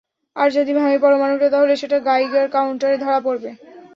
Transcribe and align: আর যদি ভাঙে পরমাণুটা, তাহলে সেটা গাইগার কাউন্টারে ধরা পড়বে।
আর 0.35 0.47
যদি 0.57 0.71
ভাঙে 0.73 0.97
পরমাণুটা, 0.99 1.47
তাহলে 1.49 1.73
সেটা 1.75 1.97
গাইগার 2.07 2.47
কাউন্টারে 2.55 2.97
ধরা 2.97 3.19
পড়বে। 3.25 3.49